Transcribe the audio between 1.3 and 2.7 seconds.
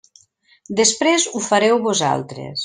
ho fareu vosaltres.